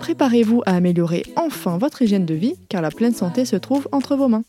[0.00, 4.16] Préparez-vous à améliorer enfin votre hygiène de vie car la pleine santé se trouve entre
[4.16, 4.44] vos mains.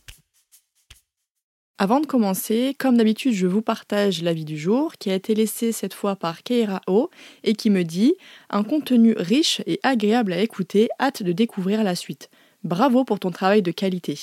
[1.77, 5.73] Avant de commencer, comme d'habitude, je vous partage l'avis du jour qui a été laissé
[5.73, 7.09] cette fois par Keira O
[7.44, 8.16] et qui me dit
[8.50, 12.30] un contenu riche et agréable à écouter, hâte de découvrir la suite.
[12.64, 14.17] Bravo pour ton travail de qualité.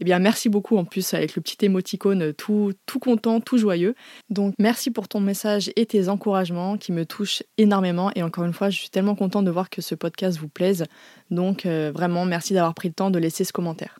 [0.00, 3.94] Eh bien, merci beaucoup en plus avec le petit émoticône tout, tout content, tout joyeux.
[4.30, 8.10] Donc, merci pour ton message et tes encouragements qui me touchent énormément.
[8.14, 10.84] Et encore une fois, je suis tellement contente de voir que ce podcast vous plaise.
[11.30, 13.98] Donc, euh, vraiment, merci d'avoir pris le temps de laisser ce commentaire.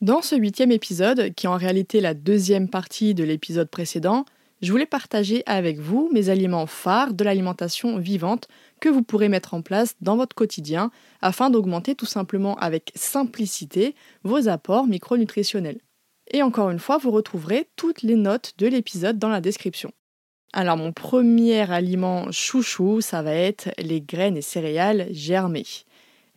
[0.00, 4.24] Dans ce huitième épisode, qui est en réalité la deuxième partie de l'épisode précédent,
[4.60, 8.48] je voulais partager avec vous mes aliments phares de l'alimentation vivante
[8.80, 10.90] que vous pourrez mettre en place dans votre quotidien
[11.22, 15.80] afin d'augmenter tout simplement avec simplicité vos apports micronutritionnels.
[16.32, 19.92] Et encore une fois, vous retrouverez toutes les notes de l'épisode dans la description.
[20.52, 25.66] Alors mon premier aliment chouchou, ça va être les graines et céréales germées.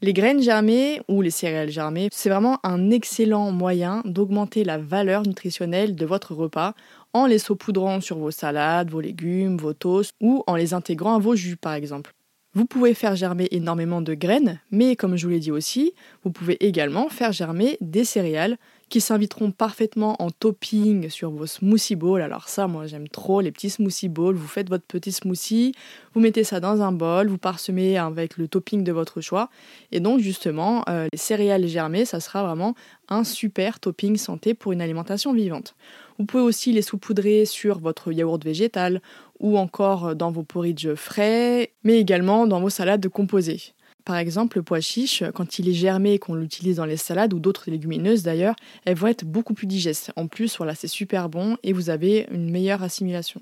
[0.03, 5.21] Les graines germées ou les céréales germées, c'est vraiment un excellent moyen d'augmenter la valeur
[5.25, 6.73] nutritionnelle de votre repas
[7.13, 11.19] en les saupoudrant sur vos salades, vos légumes, vos toasts ou en les intégrant à
[11.19, 12.11] vos jus par exemple.
[12.53, 15.93] Vous pouvez faire germer énormément de graines, mais comme je vous l'ai dit aussi,
[16.25, 18.57] vous pouvez également faire germer des céréales
[18.89, 22.21] qui s'inviteront parfaitement en topping sur vos smoothie bowls.
[22.21, 24.35] Alors ça, moi j'aime trop les petits smoothie bowls.
[24.35, 25.73] Vous faites votre petit smoothie,
[26.13, 29.49] vous mettez ça dans un bol, vous parsemez avec le topping de votre choix.
[29.91, 32.75] Et donc justement, euh, les céréales germées, ça sera vraiment
[33.09, 35.75] un super topping santé pour une alimentation vivante.
[36.19, 39.01] Vous pouvez aussi les saupoudrer sur votre yaourt végétal
[39.39, 43.73] ou encore dans vos porridge frais, mais également dans vos salades composées.
[44.05, 47.33] Par exemple, le pois chiche, quand il est germé et qu'on l'utilise dans les salades
[47.33, 48.55] ou d'autres légumineuses d'ailleurs,
[48.85, 50.11] elles vont être beaucoup plus digestes.
[50.17, 53.41] En plus, voilà, c'est super bon et vous avez une meilleure assimilation.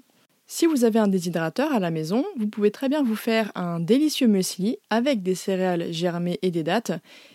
[0.54, 3.80] Si vous avez un déshydrateur à la maison, vous pouvez très bien vous faire un
[3.80, 6.92] délicieux muesli avec des céréales germées et des dattes,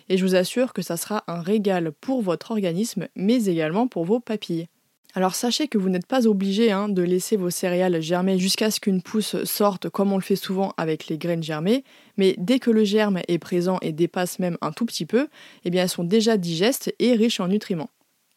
[0.07, 4.05] et je vous assure que ça sera un régal pour votre organisme, mais également pour
[4.05, 4.67] vos papilles.
[5.17, 8.79] Alors sachez que vous n'êtes pas obligé hein, de laisser vos céréales germer jusqu'à ce
[8.79, 11.83] qu'une pousse sorte comme on le fait souvent avec les graines germées,
[12.17, 15.27] mais dès que le germe est présent et dépasse même un tout petit peu,
[15.65, 17.89] eh bien elles sont déjà digestes et riches en nutriments.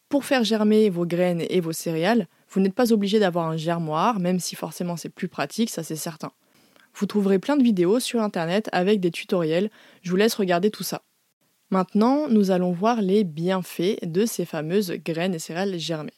[0.09, 4.19] Pour faire germer vos graines et vos céréales, vous n'êtes pas obligé d'avoir un germoir,
[4.19, 6.31] même si forcément c'est plus pratique, ça c'est certain.
[6.95, 9.69] Vous trouverez plein de vidéos sur internet avec des tutoriels,
[10.01, 11.03] je vous laisse regarder tout ça.
[11.69, 16.11] Maintenant, nous allons voir les bienfaits de ces fameuses graines et céréales germées.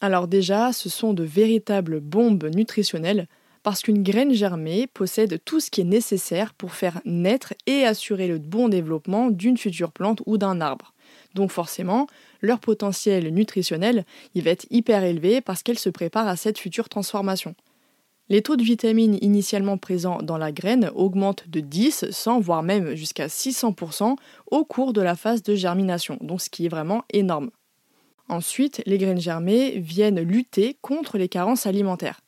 [0.00, 3.26] Alors déjà, ce sont de véritables bombes nutritionnelles
[3.64, 8.28] parce qu'une graine germée possède tout ce qui est nécessaire pour faire naître et assurer
[8.28, 10.94] le bon développement d'une future plante ou d'un arbre.
[11.34, 12.06] Donc forcément,
[12.40, 14.04] leur potentiel nutritionnel,
[14.34, 17.54] il va être hyper élevé parce qu'elle se prépare à cette future transformation.
[18.28, 22.94] Les taux de vitamines initialement présents dans la graine augmentent de 10, 100, voire même
[22.94, 24.16] jusqu'à 600%
[24.50, 27.50] au cours de la phase de germination, donc ce qui est vraiment énorme.
[28.28, 32.20] Ensuite, les graines germées viennent lutter contre les carences alimentaires.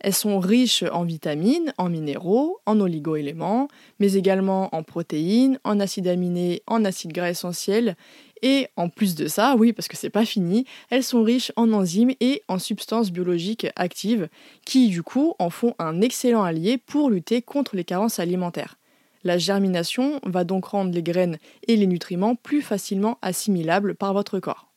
[0.00, 3.68] Elles sont riches en vitamines, en minéraux, en oligoéléments,
[3.98, 7.96] mais également en protéines, en acides aminés, en acides gras essentiels.
[8.42, 11.72] Et en plus de ça, oui, parce que c'est pas fini, elles sont riches en
[11.72, 14.28] enzymes et en substances biologiques actives
[14.66, 18.76] qui, du coup, en font un excellent allié pour lutter contre les carences alimentaires.
[19.24, 24.38] La germination va donc rendre les graines et les nutriments plus facilement assimilables par votre
[24.38, 24.68] corps.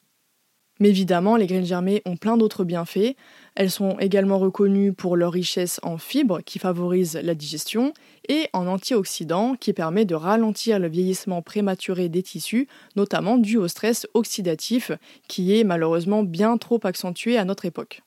[0.79, 3.15] Mais évidemment, les graines germées ont plein d'autres bienfaits.
[3.55, 7.93] Elles sont également reconnues pour leur richesse en fibres qui favorisent la digestion
[8.29, 13.67] et en antioxydants qui permet de ralentir le vieillissement prématuré des tissus, notamment dû au
[13.67, 14.91] stress oxydatif
[15.27, 18.01] qui est malheureusement bien trop accentué à notre époque.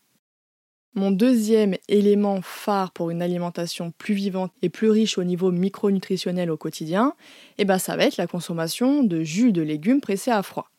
[0.94, 6.50] Mon deuxième élément phare pour une alimentation plus vivante et plus riche au niveau micronutritionnel
[6.50, 7.14] au quotidien,
[7.56, 10.71] eh ben ça va être la consommation de jus de légumes pressés à froid.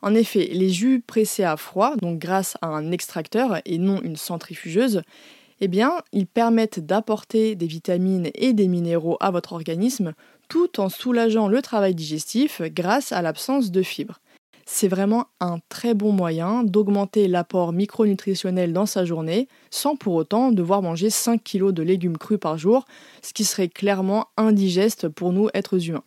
[0.00, 4.16] En effet, les jus pressés à froid, donc grâce à un extracteur et non une
[4.16, 5.02] centrifugeuse,
[5.60, 10.12] eh bien, ils permettent d'apporter des vitamines et des minéraux à votre organisme
[10.48, 14.20] tout en soulageant le travail digestif grâce à l'absence de fibres.
[14.70, 20.52] C'est vraiment un très bon moyen d'augmenter l'apport micronutritionnel dans sa journée sans pour autant
[20.52, 22.84] devoir manger 5 kg de légumes crus par jour,
[23.22, 26.04] ce qui serait clairement indigeste pour nous êtres humains.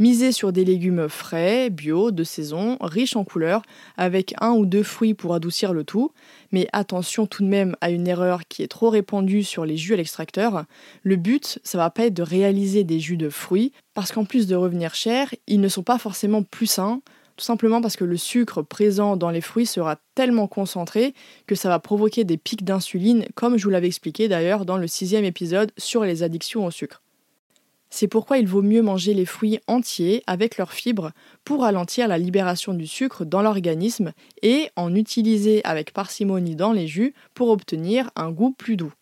[0.00, 3.62] Misez sur des légumes frais, bio, de saison, riches en couleurs,
[3.96, 6.10] avec un ou deux fruits pour adoucir le tout.
[6.50, 9.94] Mais attention tout de même à une erreur qui est trop répandue sur les jus
[9.94, 10.64] à l'extracteur.
[11.04, 14.48] Le but, ça va pas être de réaliser des jus de fruits, parce qu'en plus
[14.48, 17.00] de revenir cher, ils ne sont pas forcément plus sains,
[17.36, 21.14] tout simplement parce que le sucre présent dans les fruits sera tellement concentré
[21.46, 24.88] que ça va provoquer des pics d'insuline, comme je vous l'avais expliqué d'ailleurs dans le
[24.88, 27.03] sixième épisode sur les addictions au sucre.
[27.96, 31.12] C'est pourquoi il vaut mieux manger les fruits entiers avec leurs fibres
[31.44, 34.10] pour ralentir la libération du sucre dans l'organisme
[34.42, 38.92] et en utiliser avec parcimonie dans les jus pour obtenir un goût plus doux.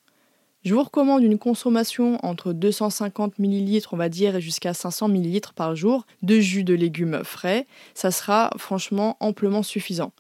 [0.62, 5.40] Je vous recommande une consommation entre 250 ml, on va dire, et jusqu'à 500 ml
[5.56, 7.66] par jour de jus de légumes frais.
[7.94, 10.12] Ça sera franchement amplement suffisant.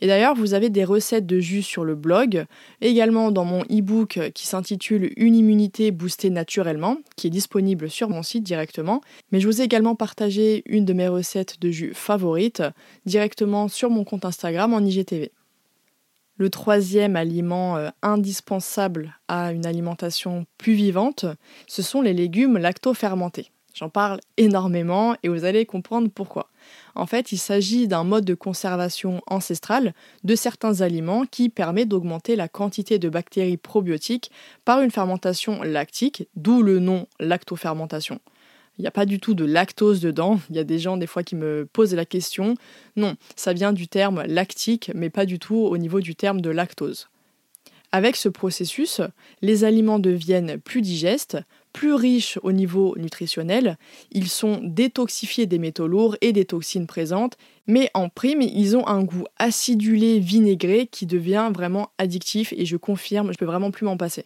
[0.00, 2.44] Et d'ailleurs, vous avez des recettes de jus sur le blog,
[2.80, 8.22] également dans mon e-book qui s'intitule Une immunité boostée naturellement, qui est disponible sur mon
[8.22, 9.00] site directement.
[9.32, 12.62] Mais je vous ai également partagé une de mes recettes de jus favorites
[13.06, 15.32] directement sur mon compte Instagram en IGTV.
[16.38, 21.24] Le troisième aliment euh, indispensable à une alimentation plus vivante,
[21.66, 23.50] ce sont les légumes lacto-fermentés.
[23.78, 26.48] J'en parle énormément et vous allez comprendre pourquoi.
[26.94, 29.92] En fait, il s'agit d'un mode de conservation ancestral
[30.24, 34.30] de certains aliments qui permet d'augmenter la quantité de bactéries probiotiques
[34.64, 38.18] par une fermentation lactique, d'où le nom lactofermentation.
[38.78, 40.40] Il n'y a pas du tout de lactose dedans.
[40.48, 42.54] Il y a des gens des fois qui me posent la question.
[42.96, 46.50] Non, ça vient du terme lactique, mais pas du tout au niveau du terme de
[46.50, 47.08] lactose.
[47.92, 49.00] Avec ce processus,
[49.42, 51.38] les aliments deviennent plus digestes,
[51.76, 53.76] plus riches au niveau nutritionnel,
[54.10, 57.36] ils sont détoxifiés des métaux lourds et des toxines présentes,
[57.66, 62.78] mais en prime, ils ont un goût acidulé, vinaigré qui devient vraiment addictif et je
[62.78, 64.24] confirme, je peux vraiment plus m'en passer.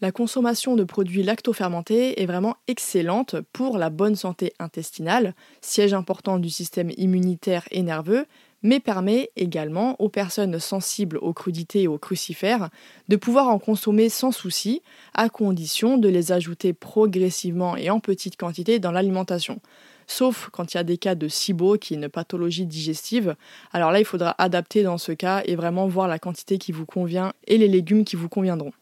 [0.00, 6.38] La consommation de produits lactofermentés est vraiment excellente pour la bonne santé intestinale, siège important
[6.38, 8.24] du système immunitaire et nerveux,
[8.64, 12.70] mais permet également aux personnes sensibles aux crudités et aux crucifères
[13.08, 14.82] de pouvoir en consommer sans souci,
[15.12, 19.60] à condition de les ajouter progressivement et en petite quantité dans l'alimentation.
[20.06, 23.36] Sauf quand il y a des cas de SIBO, qui est une pathologie digestive.
[23.72, 26.86] Alors là, il faudra adapter dans ce cas et vraiment voir la quantité qui vous
[26.86, 28.72] convient et les légumes qui vous conviendront.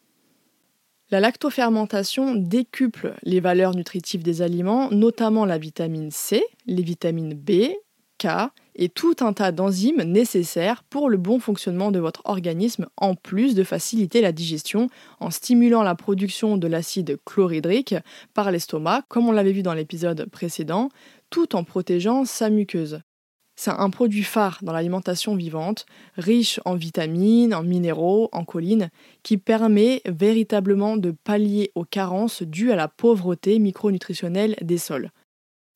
[1.11, 7.73] La lactofermentation décuple les valeurs nutritives des aliments, notamment la vitamine C, les vitamines B,
[8.75, 13.53] Et tout un tas d'enzymes nécessaires pour le bon fonctionnement de votre organisme, en plus
[13.53, 14.89] de faciliter la digestion
[15.19, 17.95] en stimulant la production de l'acide chlorhydrique
[18.33, 20.89] par l'estomac, comme on l'avait vu dans l'épisode précédent,
[21.29, 23.01] tout en protégeant sa muqueuse.
[23.55, 25.85] C'est un produit phare dans l'alimentation vivante,
[26.17, 28.89] riche en vitamines, en minéraux, en collines,
[29.21, 35.11] qui permet véritablement de pallier aux carences dues à la pauvreté micronutritionnelle des sols.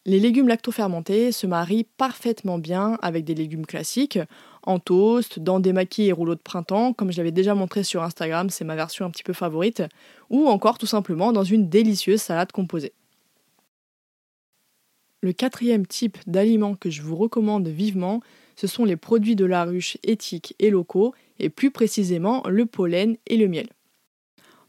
[0.08, 4.20] Les légumes lactofermentés se marient parfaitement bien avec des légumes classiques,
[4.64, 8.04] en toast, dans des maquis et rouleaux de printemps, comme je l'avais déjà montré sur
[8.04, 9.84] Instagram, c'est ma version un petit peu favorite,
[10.30, 12.94] ou encore tout simplement dans une délicieuse salade composée.
[15.22, 18.22] Le quatrième type d'aliments que je vous recommande vivement,
[18.56, 23.18] ce sont les produits de la ruche éthiques et locaux, et plus précisément le pollen
[23.26, 23.68] et le miel.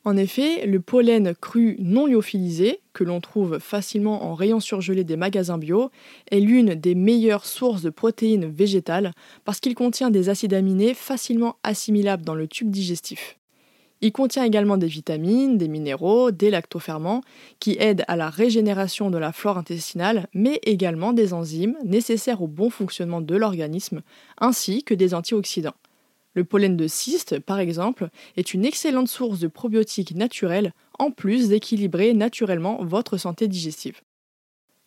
[0.05, 5.17] En effet, le pollen cru non lyophilisé, que l'on trouve facilement en rayon surgelé des
[5.17, 5.91] magasins bio,
[6.31, 9.13] est l'une des meilleures sources de protéines végétales
[9.45, 13.39] parce qu'il contient des acides aminés facilement assimilables dans le tube digestif.
[14.01, 17.23] Il contient également des vitamines, des minéraux, des lactoferments
[17.59, 22.47] qui aident à la régénération de la flore intestinale, mais également des enzymes nécessaires au
[22.47, 24.03] bon fonctionnement de l'organisme,
[24.39, 25.75] ainsi que des antioxydants.
[26.35, 31.49] Le pollen de cyste, par exemple, est une excellente source de probiotiques naturels, en plus
[31.49, 34.01] d'équilibrer naturellement votre santé digestive.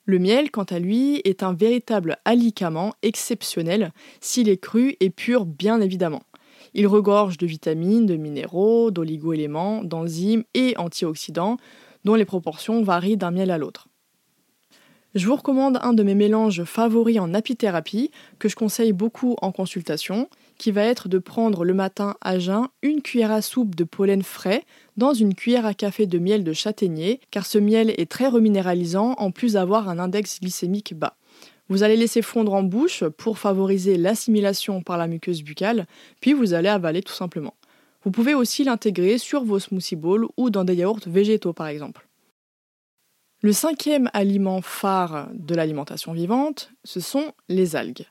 [0.06, 5.46] Le miel, quant à lui, est un véritable alicament exceptionnel s'il est cru et pur,
[5.46, 6.24] bien évidemment.
[6.74, 11.58] Il regorge de vitamines, de minéraux, d'oligo-éléments, d'enzymes et antioxydants,
[12.04, 13.88] dont les proportions varient d'un miel à l'autre.
[15.14, 19.52] Je vous recommande un de mes mélanges favoris en apithérapie que je conseille beaucoup en
[19.52, 20.30] consultation,
[20.62, 24.22] qui va être de prendre le matin à jeun une cuillère à soupe de pollen
[24.22, 24.64] frais
[24.96, 29.14] dans une cuillère à café de miel de châtaignier, car ce miel est très reminéralisant
[29.18, 31.18] en plus d'avoir un index glycémique bas.
[31.68, 35.88] Vous allez laisser fondre en bouche pour favoriser l'assimilation par la muqueuse buccale,
[36.20, 37.56] puis vous allez avaler tout simplement.
[38.04, 42.08] Vous pouvez aussi l'intégrer sur vos smoothie bowls ou dans des yaourts végétaux par exemple.
[43.42, 48.06] Le cinquième aliment phare de l'alimentation vivante, ce sont les algues.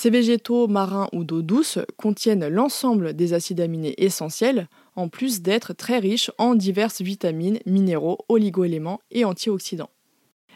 [0.00, 5.72] Ces végétaux marins ou d'eau douce contiennent l'ensemble des acides aminés essentiels, en plus d'être
[5.72, 9.90] très riches en diverses vitamines, minéraux, oligoéléments et antioxydants.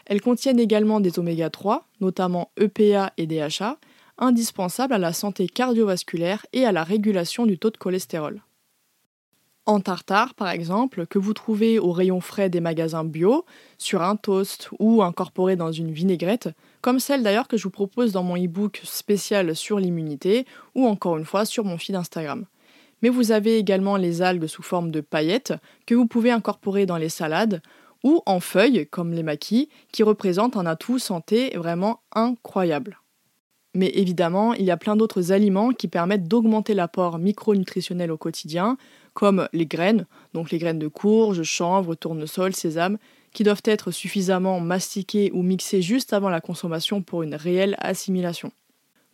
[0.05, 3.79] Elles contiennent également des oméga 3, notamment EPA et DHA,
[4.17, 8.43] indispensables à la santé cardiovasculaire et à la régulation du taux de cholestérol.
[9.65, 13.45] En tartare, par exemple, que vous trouvez au rayon frais des magasins bio,
[13.77, 16.49] sur un toast ou incorporé dans une vinaigrette,
[16.81, 21.17] comme celle d'ailleurs que je vous propose dans mon e-book spécial sur l'immunité ou encore
[21.17, 22.45] une fois sur mon feed Instagram.
[23.01, 25.53] Mais vous avez également les algues sous forme de paillettes
[25.85, 27.61] que vous pouvez incorporer dans les salades
[28.03, 32.99] ou en feuilles comme les maquis qui représentent un atout santé vraiment incroyable.
[33.75, 38.77] Mais évidemment, il y a plein d'autres aliments qui permettent d'augmenter l'apport micronutritionnel au quotidien,
[39.13, 42.97] comme les graines, donc les graines de courge, chanvre, tournesol, sésame,
[43.33, 48.51] qui doivent être suffisamment mastiquées ou mixées juste avant la consommation pour une réelle assimilation.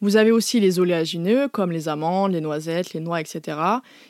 [0.02, 3.58] Vous avez aussi les oléagineux, comme les amandes, les noisettes, les noix, etc.,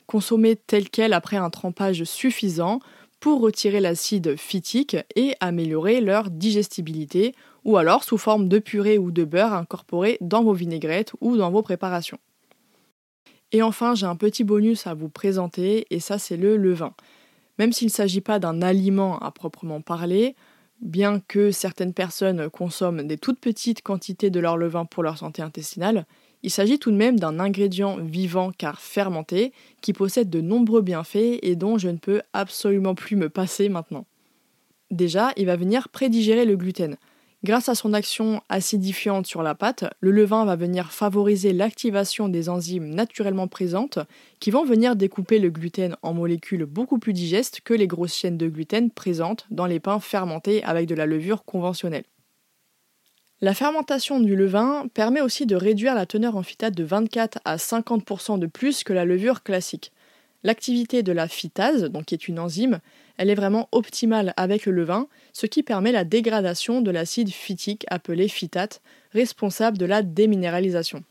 [0.05, 2.79] consommés tels quels après un trempage suffisant
[3.19, 7.34] pour retirer l'acide phytique et améliorer leur digestibilité,
[7.65, 11.51] ou alors sous forme de purée ou de beurre incorporé dans vos vinaigrettes ou dans
[11.51, 12.19] vos préparations.
[13.51, 16.93] Et enfin, j'ai un petit bonus à vous présenter, et ça c'est le levain.
[17.57, 20.35] Même s'il ne s'agit pas d'un aliment à proprement parler,
[20.81, 25.41] bien que certaines personnes consomment des toutes petites quantités de leur levain pour leur santé
[25.41, 26.05] intestinale,
[26.41, 29.51] il s'agit tout de même d'un ingrédient vivant car fermenté
[29.81, 34.05] qui possède de nombreux bienfaits et dont je ne peux absolument plus me passer maintenant.
[34.89, 36.95] Déjà, il va venir prédigérer le gluten.
[37.41, 42.50] Grâce à son action acidifiante sur la pâte, le levain va venir favoriser l'activation des
[42.50, 44.00] enzymes naturellement présentes
[44.41, 48.38] qui vont venir découper le gluten en molécules beaucoup plus digestes que les grosses chaînes
[48.38, 52.03] de gluten présentes dans les pains fermentés avec de la levure conventionnelle.
[53.39, 57.55] La fermentation du levain permet aussi de réduire la teneur en phytate de 24 à
[57.55, 59.93] 50% de plus que la levure classique.
[60.43, 62.79] L'activité de la phytase, donc qui est une enzyme,
[63.17, 67.86] elle est vraiment optimale avec le levain, ce qui permet la dégradation de l'acide phytique
[67.89, 68.81] appelé phytate,
[69.12, 71.03] responsable de la déminéralisation.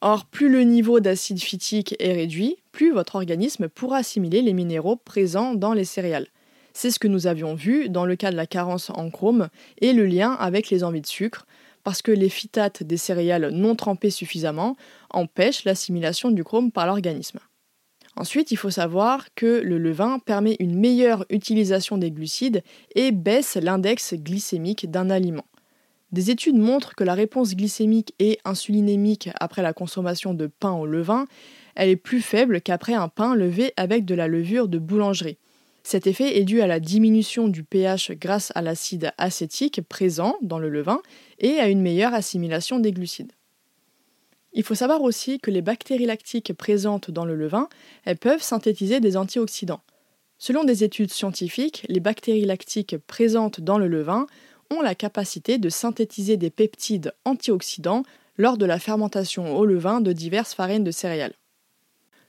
[0.00, 4.96] Or, plus le niveau d'acide phytique est réduit, plus votre organisme pourra assimiler les minéraux
[4.96, 6.28] présents dans les céréales.
[6.72, 9.48] C'est ce que nous avions vu dans le cas de la carence en chrome
[9.80, 11.46] et le lien avec les envies de sucre,
[11.82, 14.76] parce que les phytates des céréales non trempées suffisamment
[15.10, 17.40] empêchent l'assimilation du chrome par l'organisme.
[18.18, 22.64] Ensuite, il faut savoir que le levain permet une meilleure utilisation des glucides
[22.96, 25.44] et baisse l'index glycémique d'un aliment.
[26.10, 30.84] Des études montrent que la réponse glycémique et insulinémique après la consommation de pain au
[30.84, 31.26] levain,
[31.76, 35.38] elle est plus faible qu'après un pain levé avec de la levure de boulangerie.
[35.84, 40.58] Cet effet est dû à la diminution du pH grâce à l'acide acétique présent dans
[40.58, 41.02] le levain
[41.38, 43.37] et à une meilleure assimilation des glucides.
[44.58, 47.68] Il faut savoir aussi que les bactéries lactiques présentes dans le levain,
[48.04, 49.82] elles peuvent synthétiser des antioxydants.
[50.36, 54.26] Selon des études scientifiques, les bactéries lactiques présentes dans le levain
[54.74, 58.02] ont la capacité de synthétiser des peptides antioxydants
[58.36, 61.34] lors de la fermentation au levain de diverses farines de céréales.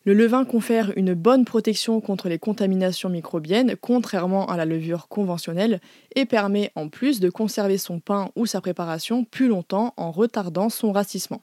[0.05, 5.81] Le levain confère une bonne protection contre les contaminations microbiennes, contrairement à la levure conventionnelle,
[6.15, 10.69] et permet en plus de conserver son pain ou sa préparation plus longtemps en retardant
[10.69, 11.41] son racissement.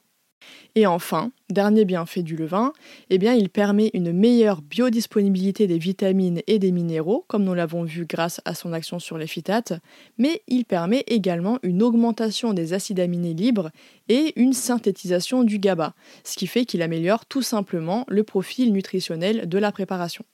[0.75, 2.71] Et enfin, dernier bienfait du levain,
[3.09, 7.83] eh bien, il permet une meilleure biodisponibilité des vitamines et des minéraux, comme nous l'avons
[7.83, 9.73] vu grâce à son action sur les phytates,
[10.17, 13.71] mais il permet également une augmentation des acides aminés libres
[14.09, 19.49] et une synthétisation du GABA, ce qui fait qu'il améliore tout simplement le profil nutritionnel
[19.49, 20.25] de la préparation.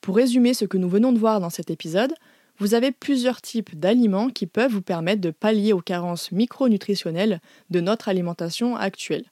[0.00, 2.14] Pour résumer ce que nous venons de voir dans cet épisode,
[2.60, 7.40] vous avez plusieurs types d'aliments qui peuvent vous permettre de pallier aux carences micronutritionnelles
[7.70, 9.24] de notre alimentation actuelle.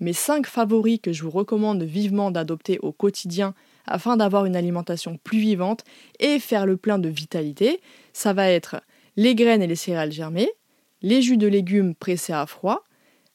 [0.00, 3.54] Mes 5 favoris que je vous recommande vivement d'adopter au quotidien
[3.86, 5.84] afin d'avoir une alimentation plus vivante
[6.18, 7.80] et faire le plein de vitalité,
[8.12, 8.82] ça va être
[9.16, 10.50] les graines et les céréales germées,
[11.00, 12.82] les jus de légumes pressés à froid,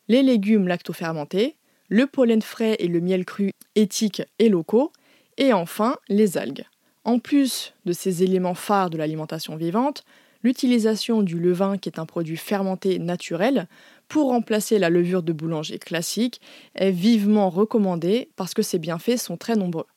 [0.10, 1.55] les légumes lactofermentés,
[1.88, 4.91] le pollen frais et le miel cru éthiques et locaux,
[5.38, 6.65] et enfin les algues.
[7.10, 10.04] En plus de ces éléments phares de l'alimentation vivante,
[10.44, 13.68] l'utilisation du levain, qui est un produit fermenté naturel,
[14.08, 16.39] pour remplacer la levure de boulanger classique,
[16.75, 19.88] est vivement recommandée parce que ses bienfaits sont très nombreux.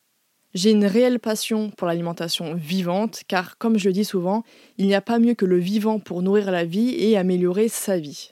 [0.55, 4.43] J'ai une réelle passion pour l'alimentation vivante, car comme je dis souvent,
[4.79, 7.99] il n'y a pas mieux que le vivant pour nourrir la vie et améliorer sa
[7.99, 8.31] vie.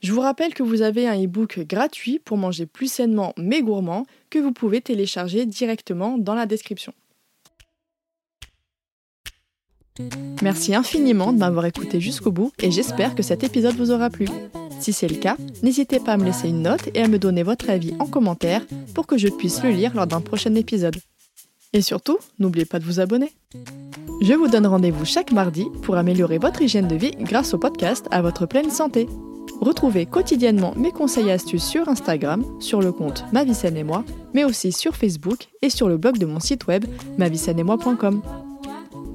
[0.00, 4.06] Je vous rappelle que vous avez un e-book gratuit pour manger plus sainement mais gourmand
[4.30, 6.94] que vous pouvez télécharger directement dans la description.
[10.42, 14.26] Merci infiniment de m'avoir écouté jusqu'au bout et j'espère que cet épisode vous aura plu.
[14.80, 17.42] Si c'est le cas, n'hésitez pas à me laisser une note et à me donner
[17.42, 18.62] votre avis en commentaire
[18.94, 20.96] pour que je puisse le lire lors d'un prochain épisode.
[21.72, 23.32] Et surtout, n'oubliez pas de vous abonner.
[24.22, 28.06] Je vous donne rendez-vous chaque mardi pour améliorer votre hygiène de vie grâce au podcast
[28.10, 29.06] à votre pleine santé.
[29.60, 34.44] Retrouvez quotidiennement mes conseils et astuces sur Instagram, sur le compte Ma et moi, mais
[34.44, 36.84] aussi sur Facebook et sur le blog de mon site web
[37.18, 38.22] moi.com.